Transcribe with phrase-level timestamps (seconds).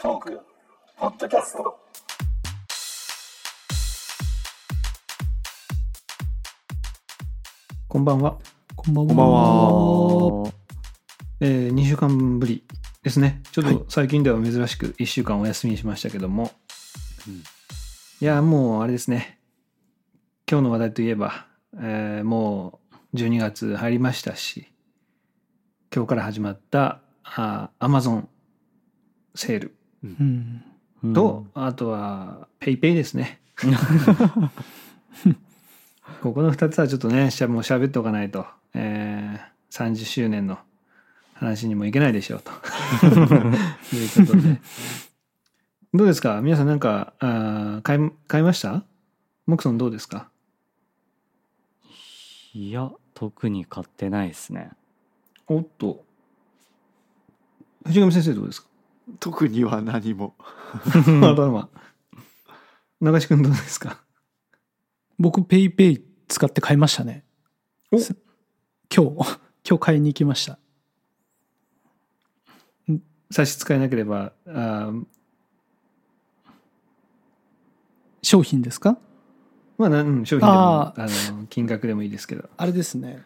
[0.00, 0.40] トーク
[0.96, 1.76] ポッドキャスト
[7.88, 8.38] こんばんは。
[8.76, 9.08] こんばんは。
[9.08, 9.32] こんばん
[10.44, 10.52] は。
[11.40, 12.62] えー、2週間ぶり
[13.02, 13.42] ですね。
[13.50, 16.52] ちょっはいと最近では珍しく1週間お休みにしましたけども。
[17.26, 17.42] うん
[18.20, 19.40] いや、もうあれですね。
[20.48, 22.78] 今日の話題といえば、えーも
[23.12, 24.68] う12月入りましたし、
[25.92, 28.26] 今日から始まったあ Amazon
[29.34, 30.62] セールうん。
[31.14, 33.40] と、あとは PayPay ですね。
[36.22, 40.58] ここの2つはちょっとね、しゃもう喋っておかないと、えー、30周年の
[41.34, 42.50] 話にもいけないでしょうと。
[43.96, 44.60] いうことで。
[45.94, 46.40] どうですか？
[46.42, 48.84] 皆さんなんか、あー買い、買いました？
[49.46, 50.28] モクソンどうですか？
[52.54, 54.70] いや特に買ってないですね
[55.46, 56.04] おっと。
[57.86, 58.68] 藤上先生どうですか？
[59.28, 60.36] 特には何も。
[61.22, 61.68] あ、どうも。
[63.02, 64.02] 流し君どうですか？
[65.18, 67.26] 僕ペイペイ使って買いましたね。
[67.92, 68.14] 今日。
[69.68, 70.58] 今日買いに行きました。
[73.30, 75.04] 差し支えなければ、あー
[78.22, 78.96] 商品ですか？
[79.76, 82.48] まあ、なうん、商品でもああの金額でもいいですけど。
[82.56, 83.22] あれですね。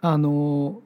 [0.00, 0.80] あの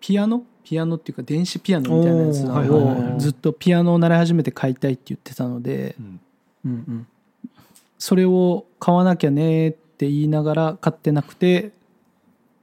[0.00, 0.46] ピアノ？
[0.68, 6.20] ピアノっていうか電子ピアノみたいなやつをずっとピアノを習い始めて買いたいって言ってたのでうん。
[6.66, 7.06] うんうん。
[7.98, 11.72] それを買わなきゃねって言いながら買ってなくて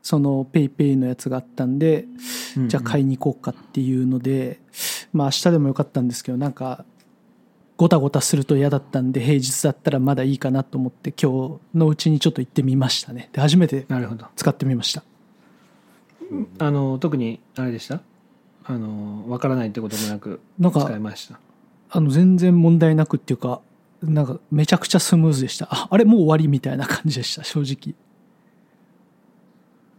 [0.04, 2.06] そのペイペイのやつがあったんで
[2.68, 4.60] じゃあ買いに行こうかっていうので、
[5.12, 6.86] まあ明日でもよかったんですけどなんか
[7.76, 13.30] ごたごたすると嫌だったんで平日だったらまだいいかなと思って今日のうちにちょっと行ってみましたね。
[13.34, 13.86] で初めて。
[14.36, 15.04] 使ってみました
[16.60, 18.02] あの特にあれでした？
[18.66, 21.40] あのわからないってこともなくなん使いかました。
[21.90, 23.62] あの全然問題なくっていうか
[24.02, 25.68] なんかめちゃくちゃスムーズでした。
[25.70, 27.96] ああれもう終わりみたいな感じでした正直。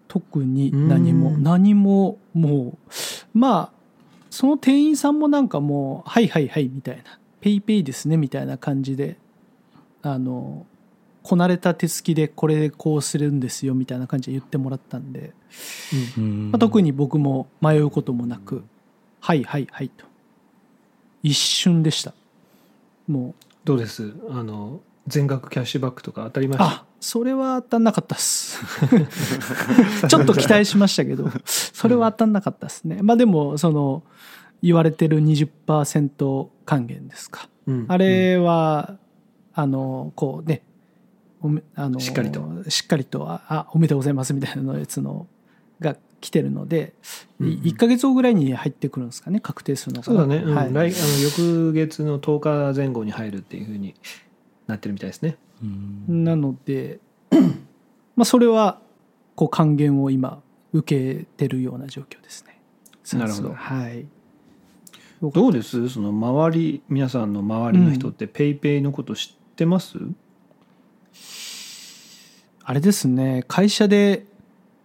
[0.09, 1.31] 特に何も。
[1.31, 2.79] うん何もも
[3.35, 3.71] うまあ
[4.31, 7.03] その店員さんもなんかもう「はいはいはい」みたいな
[7.41, 9.17] 「ペイペイですね」みたいな感じで
[10.03, 10.67] あの
[11.27, 15.33] こなれた手つきでこれでこうするんですよみたいな感じで言ってもらったんで、
[16.17, 16.51] うん。
[16.53, 18.63] まあ、特に僕も迷うこともなく
[19.21, 20.05] 「はいはいはい」と。
[21.25, 22.15] 一瞬でした。
[23.09, 23.45] もう。
[23.65, 24.15] どうです？
[24.31, 26.65] あの全額キャッシュバックとか当たりました？
[26.65, 28.61] あそれは当たんなかったっす。
[30.09, 33.01] ちょっと期待しましたけどそれは当たんなかったですね。
[33.03, 34.05] まあでもその
[34.63, 37.49] 言われてる20%還元ですか。
[37.67, 37.85] うん。
[37.89, 38.97] あれは、
[39.53, 40.63] あのこうね
[41.75, 42.43] あのしっかりと。
[42.69, 45.27] しっかりとああおめでとうございますみたいなのやつの
[45.81, 46.95] が来てるので、
[47.41, 47.55] うんうん。
[47.61, 50.05] 1か月後ぐらいに入ってくるんですかね確定するのが。
[50.05, 50.55] そうだね、うん。
[50.55, 50.73] はい。
[50.73, 53.95] 来あの翌月の10日前後に入るっていうふうに
[54.67, 55.37] なってるみたいですね。
[55.63, 56.25] うん。
[56.25, 57.01] なので
[58.17, 58.81] まあそれは
[59.35, 60.41] こう還元を今
[60.73, 62.61] 受けてるような状況ですね。
[63.19, 63.53] なるほど。
[63.53, 63.89] は。
[63.91, 64.07] い。
[65.23, 65.89] どうです？
[65.89, 69.99] その周り皆さんの周りの人ってペイペイのこと知ってます、
[72.65, 74.27] あれですね会社で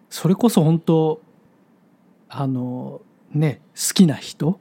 [0.09, 1.22] それこそ本当
[2.30, 3.02] あの
[3.34, 4.59] ね好きな人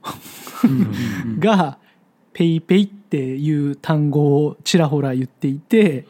[0.63, 6.07] うんが「PayPay」っていう単語をちらほら言っていて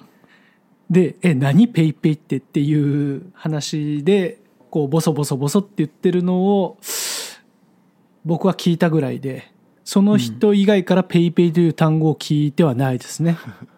[0.89, 4.39] で「え何 PayPayって」っていう話で
[4.69, 6.77] こうボソボソボソって言ってるのを
[8.23, 9.51] 僕は聞いたぐらいで
[9.83, 13.37] その人以外から「PayPay」という単語を聞いてはないですね。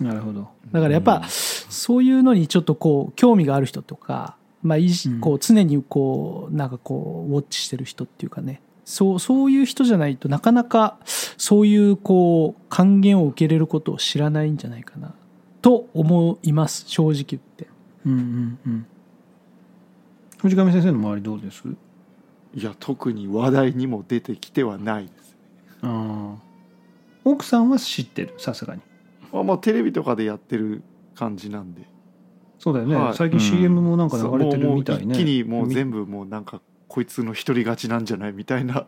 [0.00, 0.48] なるほど。
[0.72, 4.90] だからやっぱそういうのにちょっとこう興味がある人とか、まあ、い
[5.20, 8.60] こう常にこうなんかこうウォッチしてる人っていうかね。
[8.84, 15.14] そうそういう人じゃないとなかなかそういうこう還元を受けれることを知らないんじゃないかな
[15.62, 17.68] と思います正直言って。
[18.04, 18.86] うんうんうん。
[20.38, 21.62] 藤上先生の周りどうです？
[22.54, 25.36] いや特に話題にも出てきてはないです。
[25.82, 26.42] ああ
[27.24, 28.80] 奥さんは知ってるさすがに
[29.32, 30.82] あまあテレビとかでやってる
[31.14, 31.88] 感じなんで。
[32.58, 33.14] そうだよね、はい。
[33.14, 33.44] 最近うん。
[33.44, 35.04] CM もなんか流れてるみたいね。
[35.04, 38.86] もう一気にもうみ全部もうなんかこいつの一人勝ちなんじゃないみたいな。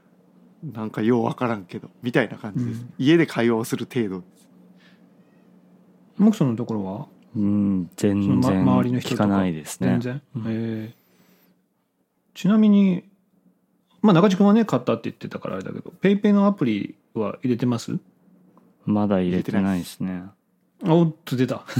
[0.72, 1.90] なんかようわからんけど。
[2.02, 2.94] みたいな感じです、うん。
[2.98, 4.48] 家で会話をする程度です。
[6.16, 7.06] モクのところは？
[7.36, 7.90] うん。
[7.96, 9.88] 全然ま周りの人とか聞かないですね。
[9.88, 10.42] 全然、うん。
[10.46, 10.94] え。
[10.94, 11.06] ー
[12.34, 13.04] ちなみに
[14.02, 17.98] まあ中地君はね買ったって言ってたからあれだけど PayPayのアプリは入れてます？
[18.86, 20.22] まだ入れてないですね。
[20.84, 21.64] あおっと出た。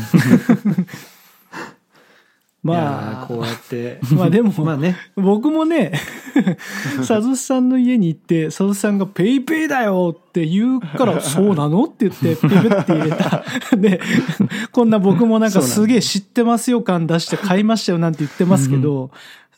[2.63, 4.01] まあーこうやって。
[4.13, 4.97] まあでも まあね。
[5.15, 5.93] 僕もね
[6.99, 13.45] 佐々さんの家に行って佐々さんが「PayPayだよ!」って言うから「そうなの?」って言ってピピって入れた。
[13.77, 14.01] で
[14.73, 19.11] こんな僕もなんかすげえ知ってますよ感出して買いましたよなんて言ってますけど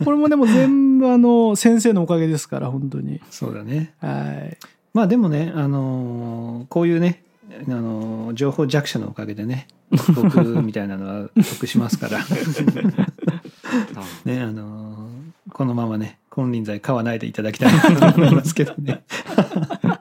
[0.04, 3.20] これもでも全部あの先生のおかげですから本当に。
[3.30, 3.94] そうだね。
[4.00, 4.58] はい。
[4.92, 9.68] まあでもねあのーこういうねあのー情報弱者のおかげでね
[10.14, 12.18] 僕みたいなのは得しますから。
[14.24, 19.02] ねあのーこのままね金輪際買わないでいただきたいなと思いますけどね。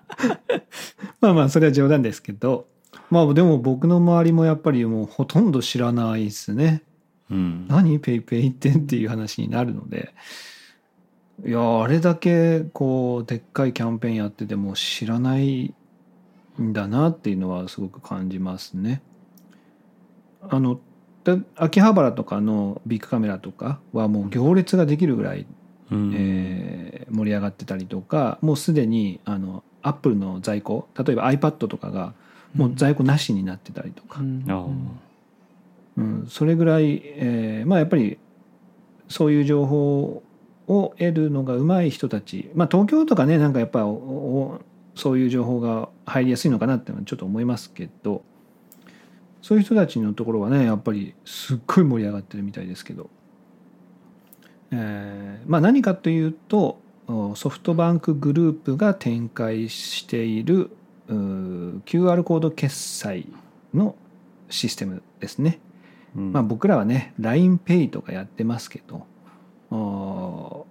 [1.21, 2.67] まあまあそれは冗談ですけど。
[3.09, 6.83] まあでも僕の周りもやっぱりもうほとんど知らないですね。
[7.31, 7.65] うん。
[7.67, 10.13] 何 PayPayってっていう話になるので。
[11.45, 15.73] いやあれだけこうでっかいキャンペーンやってても知らないん
[16.59, 19.01] だなっていうのはすごく感じますね。
[20.41, 20.79] あの
[21.23, 25.45] で秋葉原とかのビックカメラとかはもう行列ができるぐらい、
[25.91, 26.13] うん。
[26.15, 32.13] えー盛り上がってたりとかもうすでにあのアップルの在庫例えば iPad とかが
[32.53, 34.99] もう在庫なしになってたりとか、うん。
[35.95, 38.17] うん、それぐらい、えーまあやっぱり
[39.07, 40.21] そういう情報
[40.67, 42.51] を得るのが上手い人たち。
[42.55, 44.61] まあ東京とかねなんかやっぱおお
[44.95, 48.23] そういう情報が入りやすいのかなってのはちょっと思いますけど
[49.41, 53.09] そういう人たちのところはねやっぱりすっごい盛り上がってるみたいですけど、
[54.71, 60.71] えーまあ何かというとおソフトバンクグループが展開している
[61.07, 63.27] QR コード決済
[63.73, 63.95] の
[64.49, 65.59] システムですね。
[66.15, 66.33] うん。
[66.33, 69.05] まあ、僕らはね LINEPay とかやってますけど
[69.69, 70.65] そ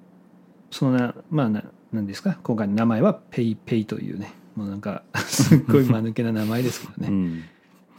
[0.91, 2.38] のなまあな何ですか？
[2.43, 7.08] 今回の名前は PayPay というねもうなんか すっごい間抜けな名前ですけどね。
[7.08, 7.43] うん。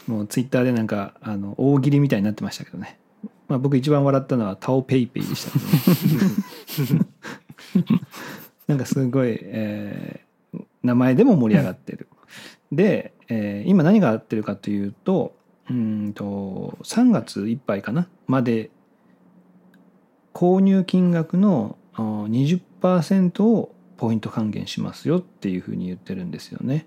[0.07, 2.97] もうツイッターでなんかあの大喜利みたいになってましたけどね、
[3.47, 5.51] まあ、僕一番笑ったのはタオペイペイでした
[6.87, 7.05] けどね。
[8.67, 10.27] なんかすごい、えー
[10.83, 12.07] 名前でも盛り上がってる。
[12.71, 15.35] で、えー今何が合ってるかというと
[15.69, 18.69] うーんと3月いっぱいかなまで
[20.33, 26.85] 購入金額のあー20%をポイント還元しますよっていうふうに言ってるんですよね。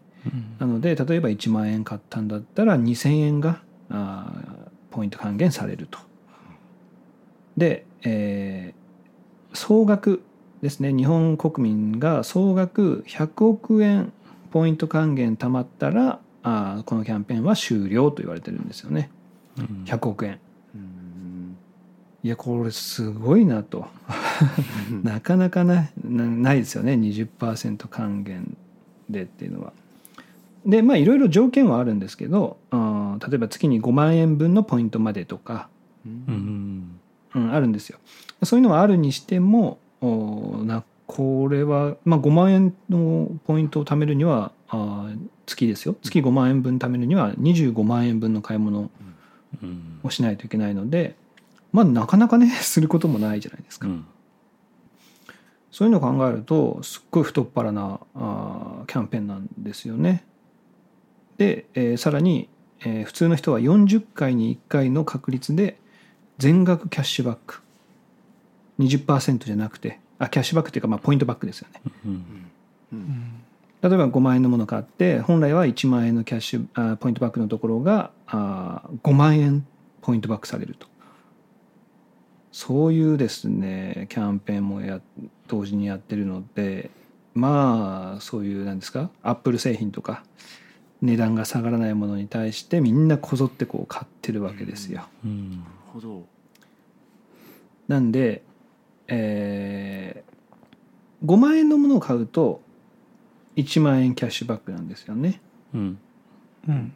[0.58, 5.98] なので例えば1万円買ったんだったら2,000円があーポイント還元されると。
[7.56, 8.80] で、えー
[9.52, 10.22] 総額
[10.62, 14.12] ですね日本国民が総額100億円
[14.52, 19.10] ポイント還元貯まったらあーこのキャンペーンは終了と言われてるんですよね
[19.58, 20.38] うん100億円。
[22.22, 23.86] うんいやこれすごいなと。
[25.02, 26.92] なかなかななないですよね。
[26.92, 28.56] 20%還元
[29.08, 29.72] でっていうのは。
[30.66, 35.70] でまあいろいろ条件はあるんですけど例えば月に5万円分のポイントまでとか、
[36.04, 36.98] うん。
[37.34, 37.98] うん、あるんですよ。
[38.42, 45.96] そういうのはあるにしてもおなこれは、まあ、5万円のポイントを貯めるにはあー月ですよ。
[46.02, 48.90] 月5万円分貯めるには25万円分の買い物
[49.62, 50.00] うん。
[50.02, 51.14] をしないといけないので
[51.72, 53.86] まあなかなかねすることもないじゃないですか。
[53.88, 54.06] うん
[55.72, 60.24] そういうのを考えるとすっごい太っ腹なあーキャンペーンなんですよね。
[61.38, 62.48] で、えーさらに、
[62.80, 65.78] えー普通の人は40回に1回の確率で
[66.38, 67.62] 全額キャッシュバック
[68.80, 71.80] 20%じゃなくてあキャッシュバックっていうかまあポイントバックですよね。
[72.04, 73.32] うん
[73.82, 79.64] 例えば5万円のもの買って本来は1万円のキャッシュあポイントバックのところがあ5万円
[80.02, 80.88] ポイントバックされると
[82.52, 85.00] そういうですねキャンペーンもや
[85.46, 86.90] 同時にやってるので
[87.34, 90.24] まあそういうなんですかアップル製品とか
[91.00, 95.08] 値段が下がらないものに対してみんなこぞってこう買ってるわけですよ。
[95.24, 95.50] うん。
[95.50, 95.62] なる
[95.94, 96.26] ほど。
[97.88, 98.42] なんで、
[99.08, 100.30] えー
[101.24, 102.62] 5万円のものを買うと
[103.56, 105.40] 1万円キャッシュバックなんですよね。
[105.74, 105.98] うん。
[106.68, 106.92] うん。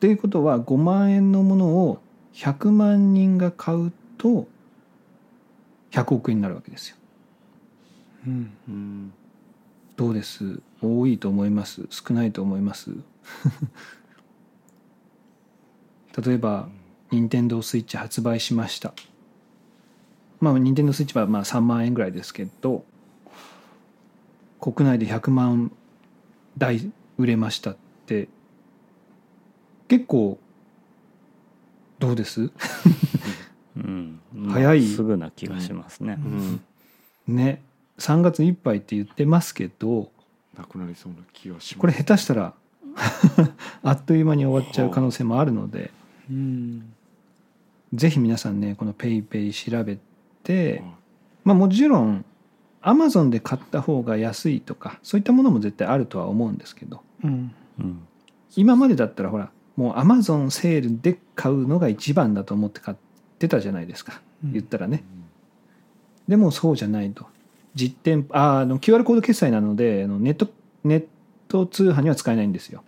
[0.00, 1.98] ということは5万円のものを
[2.36, 4.46] 100万人が買うと
[5.90, 6.96] 100億円になるわけですよ。
[8.26, 8.50] うん。
[8.68, 9.12] うん。
[9.96, 10.60] どうです？
[10.82, 11.86] 多いと思います？
[11.88, 12.90] 少ないと思います？
[16.22, 16.68] 例えば
[17.10, 18.92] 任天堂スイッチ発売しました。
[20.40, 22.84] まあ任天堂スイッチはまあ3万円ぐらいですけど
[24.60, 25.72] 国内で100万
[26.58, 28.28] 台売れましたって
[29.88, 30.38] 結構
[31.98, 32.50] どうです？
[33.76, 34.20] うん。
[34.32, 36.18] まあ早いすぐな気がしますね。
[37.28, 37.36] うん。
[37.36, 37.62] ね。
[37.98, 40.10] 3月いっぱいって言ってますけど
[40.56, 41.78] なくなりそうな気がします。
[41.78, 42.52] これ下手したら
[43.82, 45.90] あっという間に終わっちゃう可能性もあるので
[46.30, 46.92] うん。
[47.94, 49.98] ぜひ皆さんねこの PayPay 調べ
[50.42, 50.82] て、
[51.44, 52.24] まあもちろん
[52.82, 58.00] Amazon で買った方が安いとかそういったものも絶対あるとは思うんですけどうんうん。
[58.56, 62.96] 今までだったらほらもう Amazon セールで買うのが一番だと思って買っ
[63.38, 64.20] てたじゃないですか。
[64.44, 64.52] うん。
[64.52, 65.04] 言ったらね、
[66.28, 67.26] でもそうじゃないと。
[67.74, 70.48] 実店ああの QR コード決済なのであのネット
[70.82, 71.04] ネッ
[71.46, 72.82] ト通販には使えないんですよ。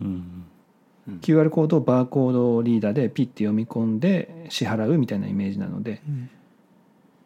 [0.00, 0.44] うん、
[1.20, 6.30] QR コードをバーコードリーダーでピッて読み込んで支払うみたいなイメージなのでうん。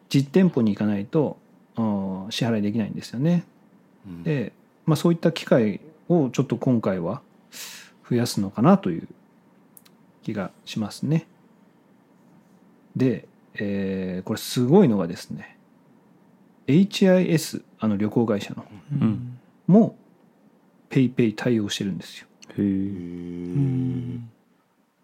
[0.09, 1.37] 実店舗に行かないと
[1.75, 3.43] うん支払いできないんですよね。
[4.05, 4.23] うん。
[4.23, 4.53] で、
[4.85, 7.21] まあ、そういった機会をちょっと今回は
[8.09, 9.07] 増やすのかなという
[10.23, 11.27] 気がしますね。
[12.95, 15.57] で、えーこれすごいのがですね
[16.67, 19.39] HIS あの旅行会社のうん。
[19.67, 19.95] も
[20.89, 22.27] PayPay 対応してるんですよ。
[22.51, 24.29] へえうん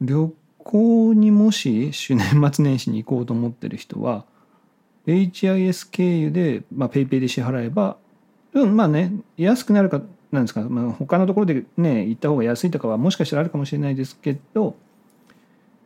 [0.01, 4.25] 旅行にもし年末年始に行こうと思ってる人は
[5.05, 7.98] HIS 経由で、まあ、PayPay で支払えば
[8.53, 10.01] うんまあね安くなるか
[10.34, 14.75] なんですか、まあ、他のところでね行った方が安いとかはもしかしたらあるかもしれないですけど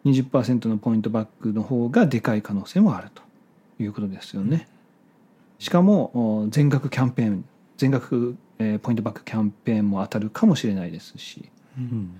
[0.06, 3.22] 20%のポイントバックの方がでかい可能性もあると
[3.84, 4.70] いうことですよね。
[5.60, 7.46] しかもお全額キャンペーン
[7.78, 11.50] 全額、えーポイントバックキャンペーンも当たるかもしれないですし。
[11.78, 12.12] うん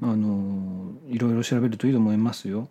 [0.00, 2.68] あのいろいろ調べるといいと思いますよ。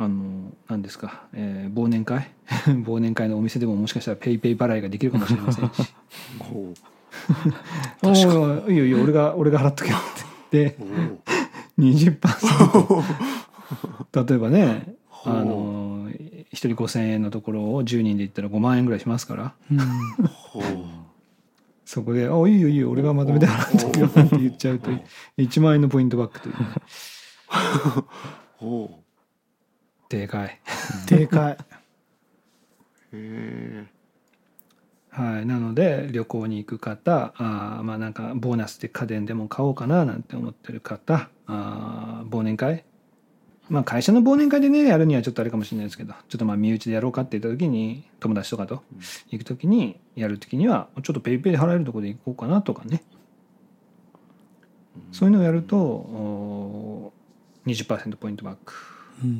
[0.00, 2.30] あの何ですか、えー忘年会？
[2.86, 5.92] 忘年会のお店でももしかしたらペイペイ払いができるかもしれませんし。
[6.40, 6.72] ほ
[8.02, 9.02] 「おーいいよいいよ。
[9.02, 10.78] 俺が俺が払っとけよ」って。
[10.80, 10.84] う
[11.78, 12.22] 言っほて
[14.16, 19.54] 20%例えばねあの1人5,000円のところを10人で行ったら5万円ぐらいしますから。
[21.84, 22.90] そこで「あいいよいいよ。
[22.90, 24.90] 俺がまとめて払っとくよ」なんて言っちゃうと
[25.36, 26.64] 1万円のポイントバックというね。
[28.56, 29.02] ほ
[30.10, 30.60] でかい。
[31.06, 31.52] でかい。
[31.52, 31.56] う
[33.16, 33.86] へえ
[35.10, 42.84] はい、なので旅行に行く方あーまあなんかボーナスで家電でも買おうかななんて思ってる方あー忘年会。
[43.68, 48.82] まあ会社の忘年会でねやるにはちょっとあれかもしれないですけどちょっとまあ身内でやろうかって言った時に友達とかと
[49.30, 53.04] 行く時にやる時にはちょっとペイペイで払えるところで行こうかなとかね。
[55.12, 58.74] そういうのをやるとおー20%ポイントバック。
[58.74, 58.89] うん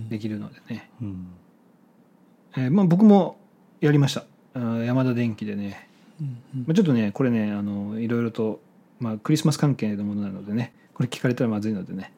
[0.08, 1.26] できるのでね、うん。
[2.56, 3.38] えーまあ、僕も
[3.80, 4.24] やりました。
[4.84, 5.88] ヤマダ電機でね。
[6.20, 8.60] うんまあちょっとねこれねあのいろいろと、
[8.98, 10.74] まあ、クリスマス関係のものなのでね。
[10.92, 12.12] これ聞かれたらまずいのでね。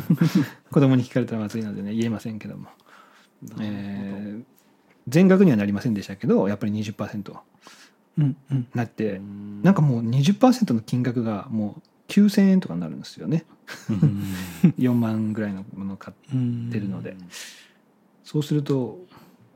[0.72, 1.92] 子供に聞かれたらまずいのでね。
[1.94, 2.68] 言えませんけども、
[3.60, 4.44] えー
[5.06, 7.36] 全額にはなりませんでしたけどやっぱり20%
[8.16, 8.66] うんうん。
[8.74, 9.62] なってうん。
[9.62, 11.82] なんかもう20%の金額がもう
[12.14, 13.44] 9,000円とかになるんですよね。
[14.78, 17.16] 4万ぐらいのものを買っうんてるので、
[18.22, 18.98] そうすると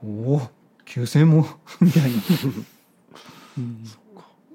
[0.03, 0.41] おお
[0.87, 1.47] 9,000円も？
[1.81, 2.19] みたいな。
[3.59, 3.85] うん。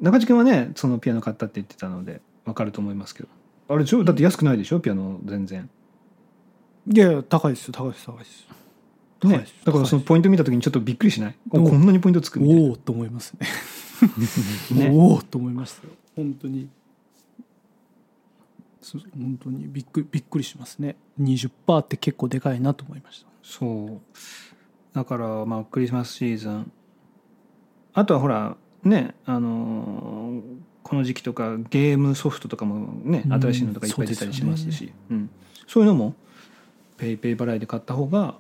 [0.02, 3.30] 中地君はねそのピアノ買ったって言ってたのでわかると思いますけど。
[3.70, 4.80] あれだって安くないでしょ？
[4.82, 5.70] ピアノ全然。
[6.92, 8.48] いやいや高いですよ高いです高いです。
[9.24, 9.46] ね。
[9.64, 11.36] だからそのポイント見た時にちょっとびっくりしない？
[11.50, 12.62] こんなにポイントつくみたいな。
[12.70, 13.48] おおと思いますね。
[14.76, 14.90] ね。
[14.92, 15.94] おおと思いましたよ。
[16.18, 16.68] 本当に
[18.92, 20.96] 本当にびっくりびっくりしますね。
[21.20, 23.28] 20%って結構でかいなと思いました。
[23.42, 24.02] そう。
[24.94, 26.72] だからまあクリスマスシーズン。
[27.94, 30.42] あとはほらねあのー
[30.84, 34.88] この時期とかゲームソフトとかもねうん新しいのとかいっぱい出たりしますし。
[34.88, 35.30] そうん。
[35.66, 36.14] そういうのも
[36.98, 38.36] ペイペイ払いで買った方が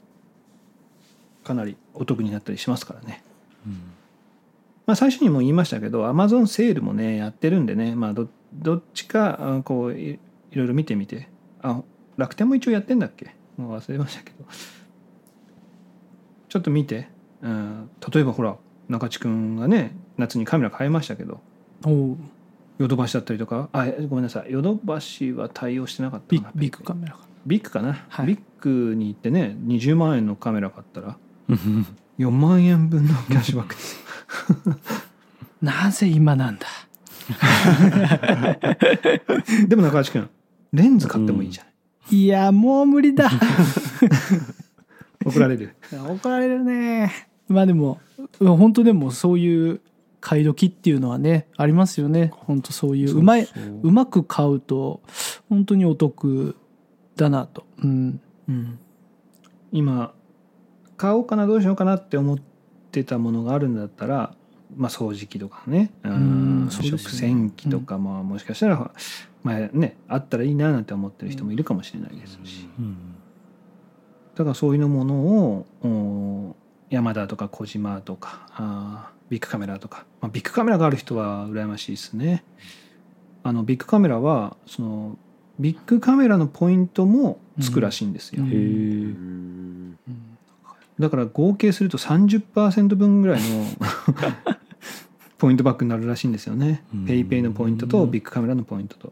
[1.43, 3.23] かなりお得になったりしますからね。
[4.85, 10.19] まあ、最初にも言いましたけどアマゾンセールもねやってるんでね、まあ、どどっちかあこう
[10.53, 11.29] いいろいろ見てみて。
[11.62, 11.81] あ
[12.17, 13.36] 楽天も一応やってんだっけ？
[13.57, 14.45] もう忘れましたけど。
[16.50, 17.10] ちょっと見て、
[17.41, 18.55] うん、例えばほら
[18.88, 21.41] 中地君がね夏にカメラ変えましたけど。
[22.79, 23.69] ヨドバシだったりとか。
[23.74, 24.51] あえごめんなさい。
[24.51, 26.51] ヨドバシは対応してなかったかな。
[26.55, 27.19] ビッグカメラか。
[27.45, 28.27] ビッグかな、はい。
[28.27, 31.17] ビッグに行ってね20万円のカメラ買ったら。
[32.19, 34.03] 4万円分のキャッシュバックです。
[35.62, 36.67] なぜ今なんだ？
[39.67, 40.29] でも中地君
[40.74, 41.70] レンズ買ってもいいじゃな
[42.12, 43.30] い、いやもう無理だ。
[45.25, 45.75] 怒られる。
[45.94, 47.12] 怒られるね。
[47.48, 48.00] まあでも
[48.39, 49.82] うん本当でもそういう
[50.20, 52.32] 買い時っていうのはねありますよね。
[52.34, 53.18] 本当そういう。
[53.18, 53.48] うまい
[53.84, 55.01] うまく買うと
[55.50, 56.56] 本当にお得
[57.15, 57.65] だなと。
[57.84, 58.20] うん。
[58.50, 58.77] うん、
[59.72, 60.13] 今
[60.98, 62.39] 買おうかなどうしようかなって思っ
[62.92, 64.36] てたものがあるんだったら、
[64.77, 65.92] まあ、掃除機とかね。
[66.03, 68.92] うん食洗機とか、まあ、もしかしたら、
[69.44, 72.68] まあね、あったらいいななんて思ってる人もいるかもしれないですし、
[74.36, 76.55] だからそういうものをヤ
[76.89, 82.44] マダとかコジマとかあービックカメラとか、まあ、ビックカメラがある人は羨ましいですね。
[83.44, 85.18] あのビックカメラはその
[85.60, 88.50] ビックカメラのポイントもつくらしいんですよ、うん。
[88.50, 89.98] へえうん。
[91.00, 93.65] だから合計すると30%分ぐらいの
[95.43, 96.85] ポイントバックになるらしいんですよね。
[96.93, 97.05] うん。
[97.05, 99.12] PayPayのポイントとビックカメラのポイントと。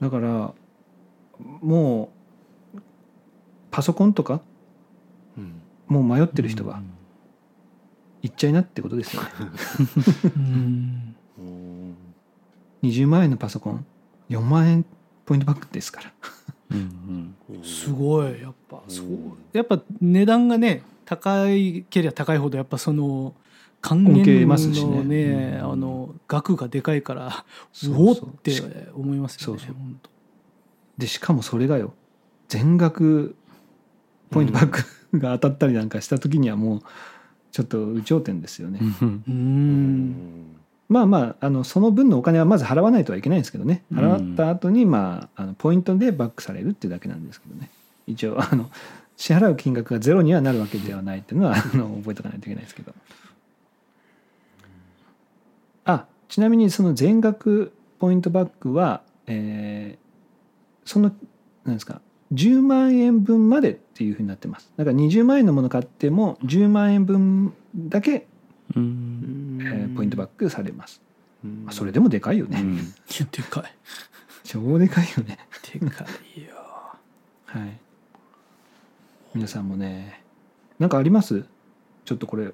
[0.00, 0.52] だから
[1.60, 2.10] も
[2.74, 2.80] う
[3.70, 4.40] パソコンとか
[5.38, 5.62] うん。
[5.86, 6.82] もう迷ってる人は
[8.22, 9.28] 行っちゃいなってことですよね。
[10.36, 11.14] うん。
[11.38, 11.96] うん。
[12.82, 13.86] 20万円のパソコン
[14.28, 14.84] 4万円
[15.24, 16.12] ポイントバックですから。
[16.72, 18.82] うんすごいやっぱ。
[18.88, 19.06] そう。
[19.06, 23.34] うんやっぱ値段がね高いけりゃ高いほどやっぱその
[23.80, 24.96] 還元ますしね。
[24.96, 25.72] のねうん。
[25.72, 28.52] あの額がでかいからそうおおって
[28.94, 29.74] 思いますよねそうそう。
[30.98, 31.94] でしかもそれがよ
[32.46, 33.34] 全額
[34.30, 36.82] ポイントバックが当たったりなんかした時にはもう
[37.50, 40.56] ちょっと有頂天ですよね、うん。
[40.88, 43.82] まあまああのその分のお金はまず払わないとはいけないんですけどね。
[43.92, 47.68] 払った後にまああのポイントでバックされるっていうだけなんですけどね。
[48.06, 48.70] 一応あの
[49.20, 52.94] 支払う金額がゼロにはなるわけではないっていうのはあの覚えておかないといけないですけど。
[55.84, 60.10] あちなみにその全額ポイントバックは、えー
[60.86, 61.12] その
[61.64, 62.00] なんですか
[62.32, 64.72] 10万円分までっていうふうになってます。
[64.78, 68.26] だから20万円のもの買っても10万円分だけ、
[68.74, 69.58] うん。
[69.60, 71.02] えーポイントバックされます、
[71.70, 72.76] それでもでかいよね、うん。
[73.30, 73.64] でかい。
[74.44, 75.38] 超でかいよね。
[75.74, 76.54] でかいよ。
[77.44, 77.89] はい
[79.34, 80.22] 皆さんもね。
[80.78, 81.44] なんかあります？
[82.04, 82.52] ちょっとこれ。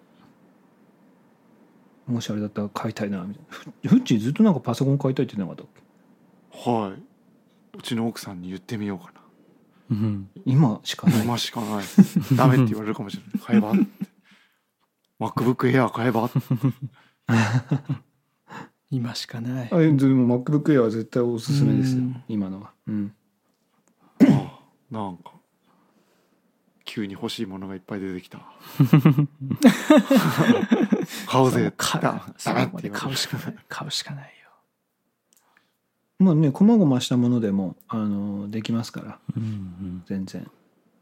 [2.06, 3.56] もしあれだったら買いたいなみたいな。
[3.88, 5.84] ふフッチーずっとなんかパソコン買いたいって言ってなかったっ
[6.64, 6.70] け？
[6.70, 6.92] はい。
[7.78, 9.12] うちの奥さんに言ってみようか
[9.90, 10.28] うん。
[10.44, 11.24] 今しかなない。
[11.24, 11.84] 今しかない。
[12.36, 13.40] ダメって言われるかもしれない。
[13.44, 13.80] 買えばって。
[15.18, 16.28] MacBook Air 買えば
[18.90, 19.68] 今しかない。
[19.72, 22.02] あでも MacBook Air は絶対おすすめですよ。
[22.02, 22.22] うん。
[22.28, 22.72] 今のは。
[22.86, 23.14] うん。
[24.22, 25.32] あなんか
[26.96, 28.38] 急に欲しいものがいっぱい出てきた。
[31.28, 31.70] 買おうぜ。
[31.76, 33.56] 買うダそダメこまでって買うしかない。
[33.68, 34.30] 買うしかないよ。
[36.18, 39.18] まあね細々したものでもあのできますから。
[39.36, 40.50] うん全然。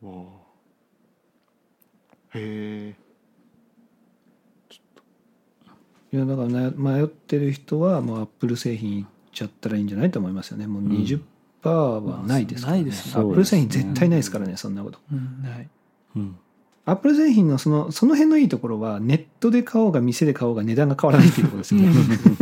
[0.03, 0.25] わあ。
[2.35, 2.97] へえ。
[6.13, 10.67] いやだからな迷ってる人はもうアップル製品いっちゃったらいいんじゃないと思いますよね。
[10.67, 11.21] もう20%
[11.69, 14.99] はないですからね,、ないですアねップル製品絶対ないですからねそんなこと。
[15.13, 15.71] うんない
[16.17, 16.37] うん。
[16.87, 21.91] アップル製品のそのその辺のいいところはネットで買おうが店で買おうが値段が変わらないっていうところですよね。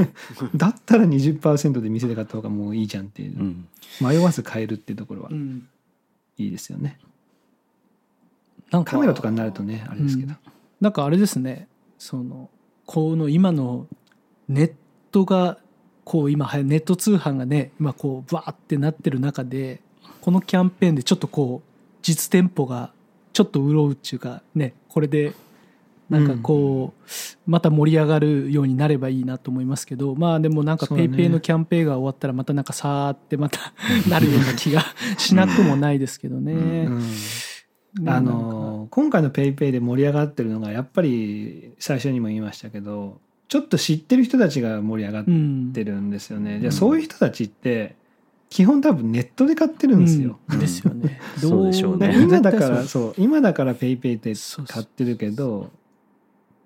[0.56, 3.38] だったら20%で店で買った方がもういいじゃんっていう。
[3.38, 3.68] うん。
[4.00, 5.68] 迷わず買えるっていうところはうん。
[6.38, 6.98] いいですよね。
[8.72, 10.35] なんかカメラとかになるとねあれですけど、
[10.80, 11.68] なんかあれですね。
[11.98, 12.50] その
[12.87, 13.87] この今の
[14.48, 14.72] ネッ
[15.12, 15.58] トが
[16.04, 19.80] こう今ネット通販がね今こうバーってなってる中で
[20.20, 21.68] このキャンペーンでちょっとこう
[22.02, 22.92] 実店舗が
[23.32, 25.32] ちょっと潤うっていうかねこれで
[26.10, 31.08] なんかこうまた盛り上がるようになればいいなと思いますけどまあでもなんかそうだね。
[31.08, 33.72] PayPayのキャンペーンが終わったらまたなんかさーってまた
[34.08, 34.84] なるような気が
[35.16, 36.52] しなくもないですけどね。
[36.52, 37.02] うん
[38.06, 47.96] あの今回の PayPay で盛り上がってるのがやっぱり最初にも言いましたけどちょっと知ってる人たちが盛り上がっうんてるんですよね、じゃあうんそういう人たちって
[48.52, 50.58] 基本多分ネットで買ってるんですよ、うん。
[50.58, 51.18] ですよね。
[51.40, 51.66] そう。
[51.68, 52.08] でしょうね。
[52.08, 53.14] で今だからそう。
[53.16, 54.74] 今だから PayPay ってそうそう。
[54.74, 55.70] 買ってるけど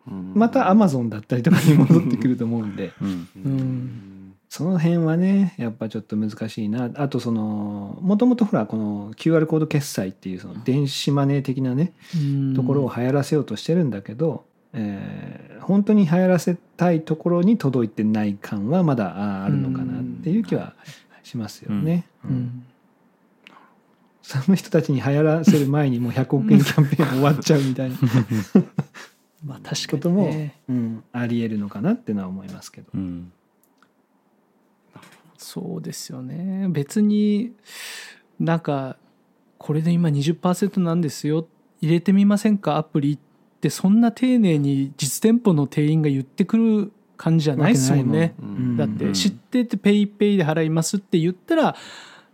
[0.09, 0.33] うん。
[0.35, 2.91] また Amazon だったりとかに戻ってくると思うんで。
[3.01, 3.29] うん。
[3.45, 4.33] うん。
[4.49, 6.91] その辺はねやっぱちょっと難しいな。
[6.95, 12.55] あとそのもともとほらこの QR コード決済っていうその電子マネー的なねうん。
[12.55, 20.75] ところを流行らせようとしてるんだけど、えー本当に流行らせたいところに届いてない感はまだああるのかなっていう気は
[21.27, 22.07] しますよね。
[22.25, 22.67] ううんん
[24.23, 27.97] その人たちに流行らせる前にもう100億円キャンペーン終わっちゃうみたいな
[29.45, 30.61] まあ確かことも、にね。
[30.69, 32.89] うん、ありえるのかなってのは思いますけど。
[32.95, 33.33] うん
[35.39, 36.67] そうですよね。
[36.71, 37.53] 別に
[38.41, 38.97] なんか
[39.59, 41.47] これで今20%なんですよ
[41.81, 42.77] 入れてみませんか？
[42.79, 43.19] アプリっ
[43.61, 48.35] てそんな丁寧に実店舗の店員が言ってくる感じじゃないですもんね。
[48.77, 51.77] だって知っててペイペイで払いますって言ったら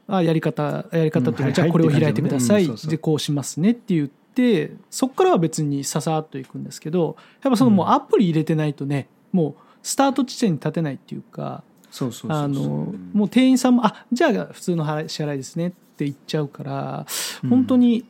[0.08, 1.52] あやり方やり方っていうか、うん。
[1.54, 12.38] じゃあこれを開いてください、でこうしますねって言ってそこからは別にささっといくんですけどやっぱそのもうアプリ入れてないとねもうスタート地点に立てないっていうかそうそうそうそう。
[12.38, 17.06] あのもう店員さんも「あじゃあ普通の支払いですね」って言っちゃうから
[17.48, 18.04] 本当に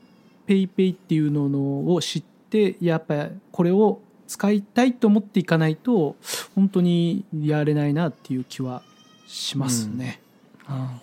[0.47, 4.01] ペイペイっていうのを知ってやっぱりこれを
[4.33, 6.17] 使いたいと思っていかないと
[6.55, 8.83] 本当にやれないなっていう気は
[9.27, 10.23] しますね。
[10.67, 10.99] あ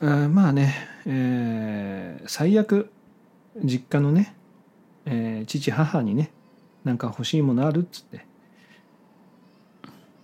[0.00, 0.74] あーまあね、
[1.06, 2.90] えー最悪
[3.64, 4.34] 実家のね、
[5.06, 6.30] えー父母にね
[6.84, 8.26] なんか欲しいものあるっつって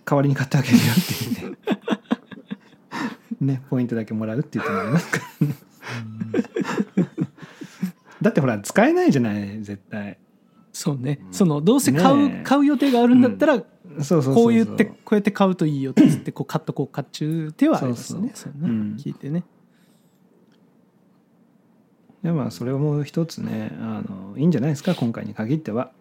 [0.05, 1.57] 代わりに買ってあげるよっていうね。
[3.41, 5.55] ねポイントだけもらうっていう手もありますからね。
[8.21, 10.19] だってほら使えないじゃない絶対
[10.75, 12.43] そうね、そのどうせ買う,、ねえ。
[12.43, 13.65] 買う予定があるんだったら、そう
[14.03, 18.31] そうそうこう言ってこうやって買うといいよって言って こう買っとこうかっちゅう手はありますね。
[18.33, 18.69] そうそうそう。
[18.69, 18.69] ね。
[18.69, 18.97] うん。
[18.99, 19.45] 聞いてね。
[22.23, 25.93] でまあそれも一つねあのいいんじゃないですか今回に限っては。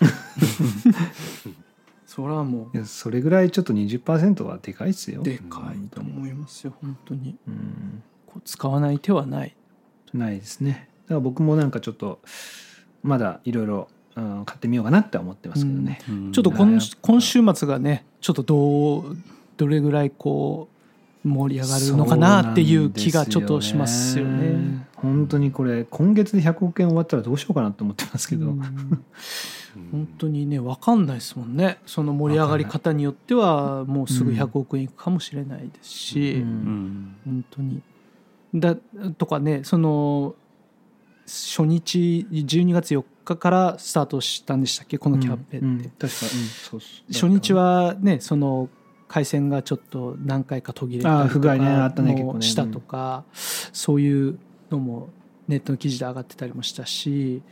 [2.06, 5.20] それはもいやそれぐらいちょっと20%はでかいっすよ。
[5.20, 7.36] うでかいと思いますよ本当に。
[7.46, 8.02] うん。
[8.26, 9.54] こう使わない手はない。
[10.12, 10.88] ないですね。
[11.04, 12.18] だから僕もなんかちょっと
[13.02, 16.00] まだいろいろうん買ってみようかなって思ってますけどね、
[16.32, 16.80] ちょっと今うん。
[17.00, 19.16] 今週末がねちょっとどう
[19.56, 20.68] どれぐらいこ
[21.24, 24.86] う盛り上がるのかなっていう気がちょっとしますよね。
[24.96, 29.04] 本当にこれ今月で100億円終わったらどうしようかなと思ってますけど、うん。
[29.90, 31.78] 本当にね分かんないですもんね。
[31.86, 36.40] その盛り上がり方によってはもうすぐ100億円いくかもしれないですし、うん。
[36.40, 37.16] うん。
[37.24, 37.80] 本当に。
[38.54, 38.76] だ
[39.16, 40.34] とかねその
[41.32, 44.98] 初日12月4日からスタートしたんでしたっけ？
[44.98, 46.06] このキャンペーンって、
[47.10, 48.68] 初日はねその
[49.08, 51.54] 回線がちょっと何回か途切れたりとか
[51.86, 52.36] ったね。
[52.40, 54.38] したとか、そういう
[54.70, 55.08] のも
[55.48, 57.42] ネットの記事で上がってたりもしたし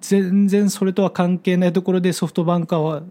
[0.00, 3.02] 全然それとは関係ないところでソフトバンクは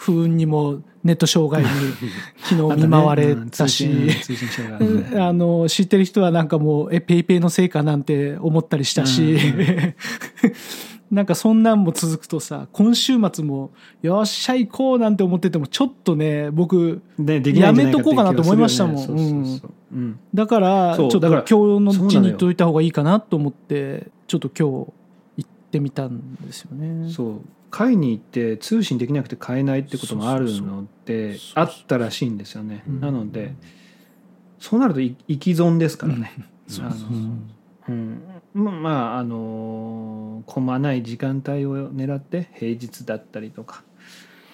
[0.00, 1.68] 不運にもネット障害に
[2.38, 3.90] 昨日見舞われたし。
[5.14, 9.36] あの知ってる人はなんかもうえペイペイのせいかなんて思ったりしたし、
[11.12, 20.18] なんかそんなんも続くとさ今週末もよっしゃ行こうなんて思っててもちょっとね僕やめとこうかなと思いましたもん。
[20.32, 24.92] だからちょっと今日のうちに行っといた方がいいかなと思ってちょっと今日
[25.44, 27.10] 行ってみたんですよね。
[27.10, 33.00] そう買いに行って通信できなくて買えないってこともあるのであったらしいんですよね、うん。
[33.00, 33.54] なので
[34.58, 36.32] そうなるとい生き損ですからね、
[36.66, 36.96] そうあの
[37.88, 38.22] うん。
[38.52, 43.84] ままああの混まない時間帯を狙って平日だったりとか。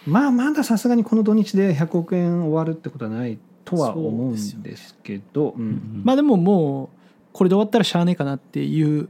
[0.07, 6.03] まあまださすがにこの土日で100億円終わるってことはないとは思うんですけどうん。
[6.05, 6.89] まあでももう
[7.33, 9.09] これで終わったらしゃあねえかなっていう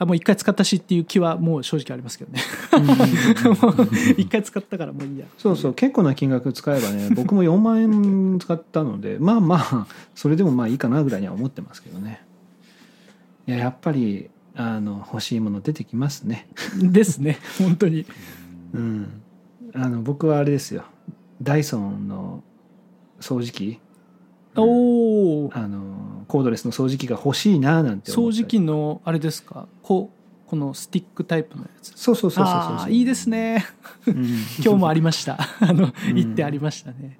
[0.00, 2.40] あもう一回使ったしっていう気はもう正直ありますけどね。
[4.16, 5.26] 一回使ったからもういいや。
[5.36, 12.22] そうそう結構な金額使えばね 僕も4万円使ったのでまあまあそれでもまあいいかなぐらいには思ってますけどね。
[13.46, 16.48] いややっぱりあの欲しいもの出てきますね。
[16.78, 17.38] ですね。
[17.58, 18.06] 本当に。
[18.72, 19.20] うん。
[19.74, 20.84] あの僕はあれですよ。
[21.42, 22.42] ダイソンの
[23.20, 23.80] 掃除機
[24.62, 29.66] おおあのコードレスの掃除機が欲しいななんて掃除機のあれですか？
[29.82, 31.92] こうこのスティックタイプのやつ。
[31.96, 33.64] そうそうそうそうそうああいいですね。
[34.06, 34.26] うん。
[34.62, 35.38] 今日もありました。
[35.60, 37.18] あの行ってありましたね。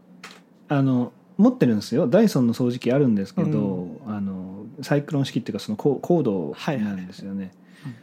[0.69, 2.07] あの持ってるんですよ。
[2.07, 7.53] ダイソンの掃除機あるんですけど、あのサイクロン式っていうかそのココードなんですよね、
[7.87, 7.95] うん。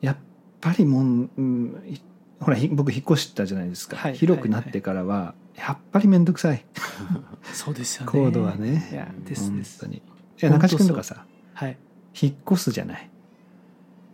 [0.00, 0.16] やっ
[0.60, 2.00] ぱりもう、うん、い
[2.40, 4.14] ほらひ僕引っ越したじゃないですか、はい。
[4.14, 6.64] 広くなってからはやっぱり面倒くさい
[7.52, 8.12] そうですよね。
[8.12, 8.88] コードはね。
[8.92, 9.80] いやですです。
[9.80, 9.96] 本当に。
[9.98, 10.02] い
[10.38, 11.76] や中地君とかさはい。
[12.20, 13.10] 引っ越すじゃない？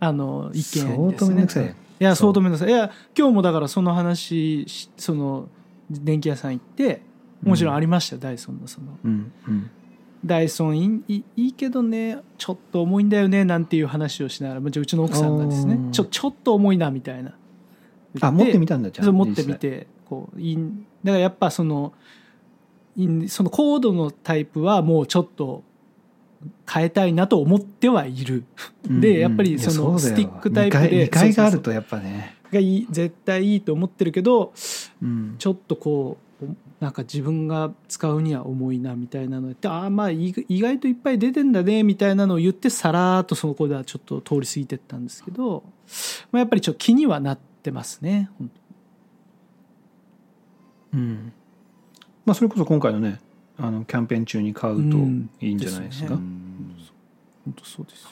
[0.00, 2.32] あの一軒相当面倒くさいよいやそう。
[2.32, 2.74] 相当面倒くさい。
[2.74, 5.48] いや今日もだからその話しその
[5.90, 7.02] 電気屋さん行って
[7.42, 8.98] もちろんありましたよ、ダイソンのその。
[9.04, 9.70] うんうん。
[10.24, 17.36] ダイソンいいいいいけどねちょっと重いんだよねなんていう話をしながらうちの奥さんがですねちょちょっと重いなみたいな。
[18.20, 21.92] あ持ってみたたんだじゃんそう持ってみてこういんだからやっぱそのいん
[23.28, 25.62] そのコードのタイプはもうちょっと
[26.70, 28.44] 変えたいなと思ってはいる。
[28.88, 32.36] でやっぱりそのスティックタイプで2階があるとやっぱね。
[32.52, 34.52] がいい絶対いいと思ってるけど
[35.02, 35.36] うん。
[35.38, 36.46] ちょっとこう
[36.80, 45.64] なんか自分が使うには重いなみたいなのってああまあ意意外といっぱい出てんだねみたいなのを言ってさらーっとそこではちょっと通り過ぎてったんですけど、
[46.30, 48.50] まあ、やっぱりちょっと気にはなってますね本
[50.94, 51.32] うん
[52.28, 53.20] まあそれこそ今回のね
[53.56, 55.30] あのキャンペーン中に買うとうん。
[55.40, 56.18] いいんじゃないですか、ですね。
[56.18, 58.06] 当本当そうです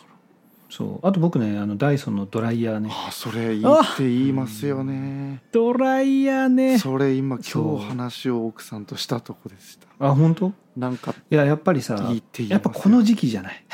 [0.71, 1.07] そう。
[1.07, 2.91] あと僕ねあのダイソンのドライヤーね。
[2.91, 3.65] あそれいいっ
[3.97, 5.43] て言いますよね。
[5.53, 6.79] ドライヤーね。
[6.79, 9.87] それ今今日話を奥さんとしたとこでした。
[10.07, 10.53] あ本当？
[10.79, 13.65] なんかいややっぱりさいいっやっぱこの時期じゃない。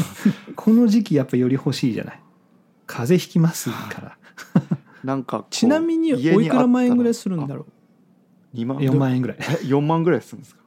[0.56, 2.20] この時期やっぱより欲しいじゃない。
[2.86, 4.18] 風邪ひきますから。
[5.04, 7.66] なんかちなみに家おいくら万円ぐらいあするんだろ
[8.56, 9.36] 2万4万円ぐらい。
[9.40, 10.62] え4万ぐらいするんですか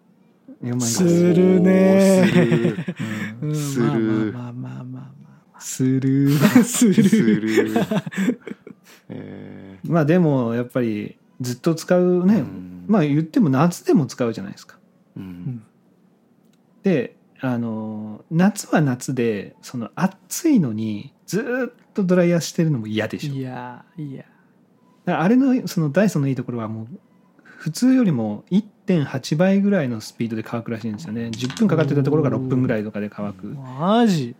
[0.64, 0.90] ？4万円ぐらい。
[0.90, 3.54] するね。
[3.56, 4.32] する。
[4.34, 5.10] まあまあまあまあま
[5.54, 6.30] あ する。
[6.32, 7.70] する。
[9.84, 12.86] まあでもやっぱりずっと使うーね、うん。
[12.88, 14.78] まあ言っても夏でも使うじゃないですか。
[15.18, 15.64] うん。
[16.84, 23.34] であの夏は夏でその暑いのにずーっとドライヤーしてるのも嫌でしょ。
[23.34, 24.26] いやいや
[25.06, 26.88] あれのそのダイソンのいいところはもう
[27.60, 31.24] 普通よりも1.8倍ぐらいのスピードで乾くらしいんですよね。
[31.26, 33.48] 10分かかってたところが6分ぐらいとかで乾く。
[33.48, 34.34] マジ？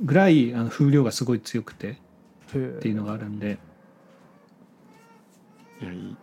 [0.00, 1.90] ぐらいあの風量がすごい強くて。
[1.92, 1.94] っ
[2.48, 3.58] っていうのがあるんで。
[5.80, 6.16] いやいい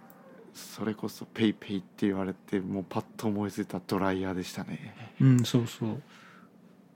[0.54, 5.14] それこそ PayPay って言われてもうパッと思いついたドライヤーでしたね。
[5.22, 6.02] うんそうそう。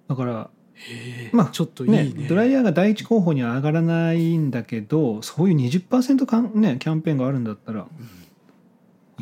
[0.10, 0.50] だから
[1.32, 2.12] まあちょっといいね。
[2.14, 7.88] ねドライヤーが第一候補には上がらないんだけどそういう20%還元、ね、キャンペーンがあるんだったら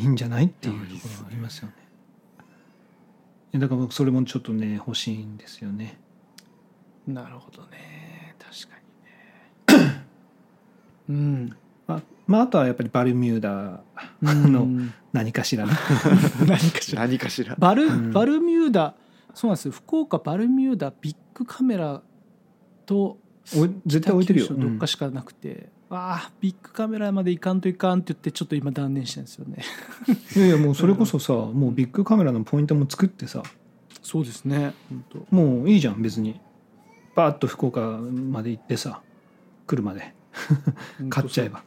[0.02, 0.46] いいんじゃない？
[0.46, 1.68] っていうところがありますよ
[3.54, 3.60] ね。
[3.60, 6.00] だから僕それもちょっとね欲しいんですよね。
[7.08, 8.36] なるほどね。
[8.40, 8.72] 確
[9.76, 10.06] かにね。
[11.10, 11.56] うん。
[11.88, 13.82] まあ、まあ、あとはやっぱりバルミューダ
[14.22, 14.54] うん。
[14.54, 14.68] の
[15.12, 15.74] 何かしらね。
[16.48, 17.02] 何かしら。
[17.02, 17.56] 何かしら。
[17.58, 18.12] バルうん。
[18.12, 18.96] バルミューダ
[19.34, 19.72] そうなんですよ。
[19.72, 22.02] 福岡バルミューダビッグカメラ
[22.86, 23.18] と
[23.58, 24.48] お絶対置いてるよ。
[24.48, 29.64] どっかしかなくて、ああビッグカメラまで行かんといかんって言ってちょっと今断念してるんですよね。
[30.36, 33.44] うんいやいやもうそれこそさもうビッグカメラのポイントも作ってさ。
[34.02, 34.74] そうですね。
[35.30, 36.40] もういいじゃん別に。
[37.14, 39.02] バーッと福岡まで行ってさ
[39.68, 40.14] 車で。
[41.10, 41.62] 買っちゃえば。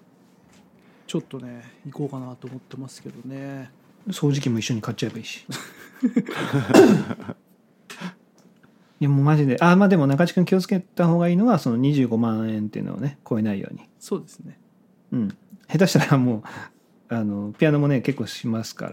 [1.07, 3.71] ちょっとね行こうかなと思ってますけどね。
[4.09, 5.47] 掃除機も一緒に買っちゃえばいいし
[9.01, 9.57] いやもうマジで。
[9.61, 13.81] あまあでも中地君気をつけた方がいいのはその25万円っていうのをね超えないように。
[13.99, 14.59] そうですね。
[15.13, 15.29] うん。
[15.69, 16.37] 下手したらも
[17.11, 18.91] うあのピアノもね結構しますか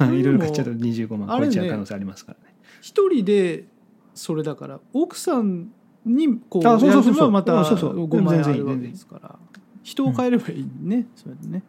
[0.00, 0.06] ら。
[0.12, 2.54] いろいろ買っちゃうと25万超えちゃう可能性ありますからね。
[2.80, 3.66] 一人で
[4.14, 5.68] それだから奥さん
[6.04, 7.30] にこうあそうそうそうそう。
[7.30, 8.06] またうんそうそう。
[8.06, 9.38] 5万円あるわけですから。
[9.82, 11.62] 人を変えればいいね、それでね。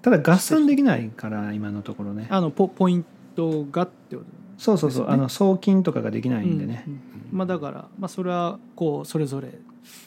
[0.00, 2.28] ただ合算できないから今のところね。
[2.30, 5.12] あのポポイントがってことそうそうそう、ね。
[5.12, 7.00] あの送金とかができないんでね、うんうん
[7.32, 9.58] まあだから、まあ、それはこうそれぞれ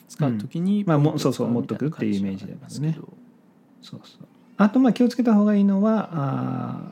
[0.07, 0.87] 使うときにうん。
[0.87, 2.61] まあもそうそう持っとくっていうイメージだよね。
[2.61, 4.27] 感じがありますそうそう。
[4.57, 6.91] あとまあ気をつけた方がいいのはあ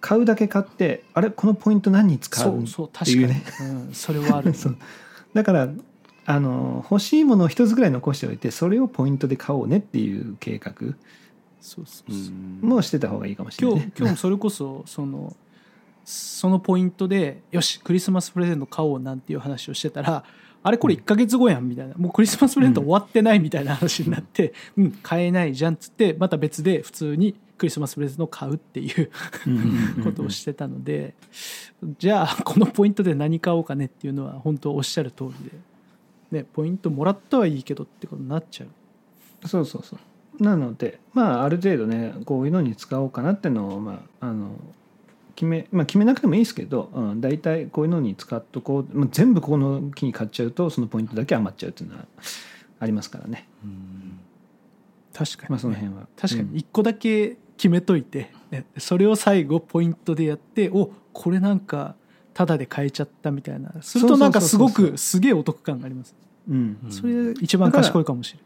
[0.00, 2.66] 買うだけ買ってあれこのポイント何に使う？
[2.66, 3.42] そう確かに、ね。
[3.60, 4.76] うん、それはある そう。
[5.34, 5.68] だから
[6.26, 10.72] あの欲しいものを一つぐらい残しておいてそれをポイントで買おうねっていう計画。
[11.60, 13.86] そうそううそう、んもしてた方がいいかもしれ今ない。
[13.86, 13.92] ね。
[13.94, 15.34] 日今日もそれこそその
[16.04, 20.24] そのポイントでよしクリスマスプレゼント買おうなんていう話をしてたら
[20.62, 21.94] あれこれ1か月後やんみたいな。
[21.96, 29.10] もうクリスマスプレゼント終わってないみたいな話になって、うん、買えないじゃんっつってまた別で普通にクリスマスプレゼントを買うっていう
[30.02, 31.14] ことをしてたので
[31.98, 35.34] じゃあこのポイントで何買おうかねっていうのは本当おっしゃる通り
[36.32, 39.48] で、ね、ポイントもらったはいいけどってことになっちゃう。
[39.48, 40.42] そうそうそう。
[40.42, 44.52] なのでまあある程度ねこういうのに使おうかなっていうのをまああの
[45.34, 52.06] 決め,、まあ、決めなくてもいいですけど、うん、大体こういうのに使っとこう、まあ、全部この木に買っちゃうとそのポイントだけ余っちゃうっていうのは
[52.80, 54.18] ありますからね、うん。
[55.12, 56.06] 確かに、まあ、その辺は。
[56.16, 56.52] 確かうん。
[56.52, 61.94] に1個だけ決めといて、ねそれを最後ポイントでやっておこれなんか
[62.34, 63.72] タダで買えちゃったみたいな。
[63.80, 66.14] するとなんかすごくすげえお得感があります。
[66.48, 66.78] うん。
[66.84, 68.40] うんそれ一番賢いかもしれ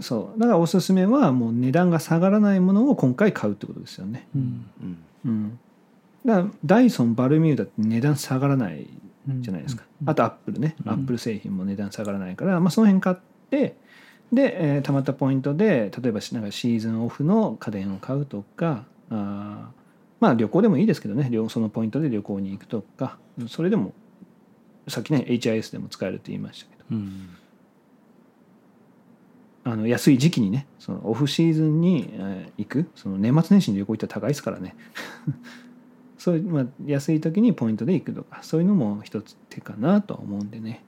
[0.00, 0.40] そう。
[0.40, 4.66] だからおすすめはもう値段が下がらないものを今回買うってことですよね、ない、うん。
[5.24, 5.58] うん、
[6.24, 8.88] だダイソンバルミューダって値段下がらない
[9.28, 9.42] うん。
[9.42, 10.10] じゃないですか、うん。
[10.10, 10.92] あとアップルね、うん。
[10.92, 13.16] アップル製品も値段下がらないから、まあ、その辺買っ
[13.50, 13.76] て
[14.32, 19.66] で、えー貯まったポイントで例えばなんかシーズンオフの家電を買うとかあー
[20.20, 21.28] まあ旅行でもいいですけどね。
[21.30, 23.92] 旅そのポイントで旅行に行くとかそれでも
[24.88, 26.84] さっきね HIS でも使えるって言いましたけど。
[26.92, 27.28] うん。
[29.66, 34.76] あの安い時期にねそのオフシーズンに、えー行くその年末年始に旅行行ったら高いですからね
[36.24, 40.82] そうまあ、安い時にポイントで行くとかそういうのも一つ手かなとは思うんでね、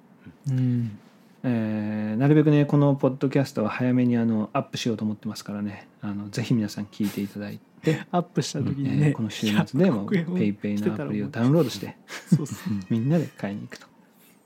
[0.51, 0.99] うん。
[1.42, 5.88] えーなるべくねこのポッドキャストは早めにあのアップしようと思ってますからね。
[6.01, 11.99] あのぜひ皆さん聞いていただいて、アップした時えにね、ーこの週末でも100億円を PayPay のアプリをダウンロードして
[12.88, 13.87] みんなで買いに行くと。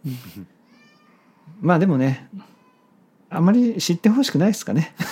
[0.06, 0.46] うん。
[1.60, 2.28] まあでもね
[3.28, 4.92] あまり知ってほしくないですかね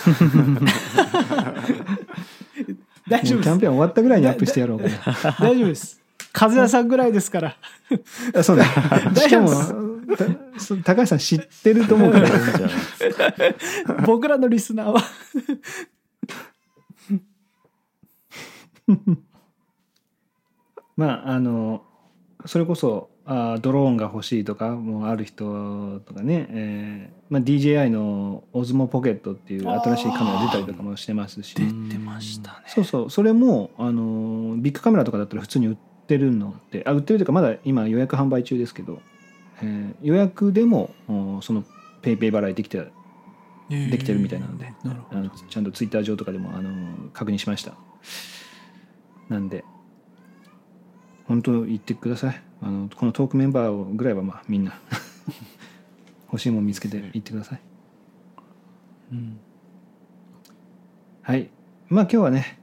[3.09, 3.49] 大丈夫です。
[3.49, 4.93] キャンペーン終わったぐらいにアップしてやろうかな
[5.41, 6.01] 大丈夫です。
[6.39, 7.57] 和也さんぐらいですから。
[8.35, 8.65] あそうだ
[9.17, 9.49] しかも
[10.85, 12.29] 高橋さん知ってると思うから。
[14.07, 15.03] 僕らのリスナーは。
[20.97, 21.85] まああの
[22.47, 31.55] それこそあドローンが欲しいとかもある人とかね、えーまあ、DJI の Osmo ポケットっていう新しいカメラ出たりとかもしてますし。
[31.55, 32.57] 出てましたね。
[32.69, 33.11] そうそう。
[33.11, 39.03] それもあのビッグカメラとかだったら普通に売ってるのってあ売ってるというかまだ今予約販売中ですけど、
[39.61, 41.65] えー予約でもおその
[42.01, 42.87] ペイペイ払いできて
[43.69, 47.75] できてるみたいなのでなるほあのちゃんとツイッター上とかでもあの確認しました。
[49.29, 49.65] なんで
[51.27, 54.79] 本当言ってくださいあのこのトークメンバーぐらいはまあみんな
[56.31, 57.61] 欲しいもん見つけて言ってください。
[59.13, 59.39] うん。
[61.23, 61.51] はい。
[61.89, 62.59] まあ今日はね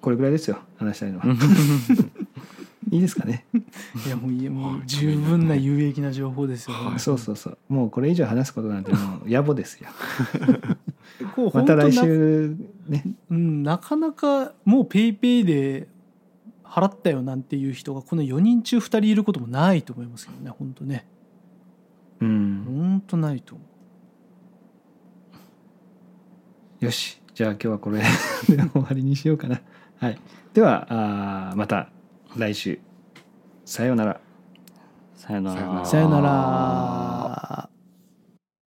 [0.00, 0.58] これぐらいですよ。
[0.76, 1.26] 話したいのは。
[2.90, 3.44] いいですかね。
[4.06, 6.98] いやもういやもう十分な有益な情報ですよ、はい。
[6.98, 7.58] そうそうそう。
[7.68, 9.88] もうこれ以上話すことなんて もう野暮ですよ。
[11.52, 12.56] また来週
[12.88, 13.04] ね。
[13.30, 15.88] うん、なかなかもうペイペイで
[16.70, 21.06] 払ったよなんていう人がこの4人中2人いることもないと思いますけどね本当ね。
[22.20, 22.64] うん。
[22.66, 23.64] 本当ないと思
[26.82, 26.84] う。
[26.84, 27.20] よし。
[27.34, 28.04] じゃあ今日はこれで
[28.72, 29.60] 終わりにしようかな。
[29.98, 30.18] はい。
[30.54, 30.86] では
[31.50, 31.88] あーまた
[32.36, 32.78] 来週。
[33.64, 34.20] さようなら。
[35.14, 35.60] さよなら。
[35.60, 35.84] さよなら。
[35.86, 37.69] さよなら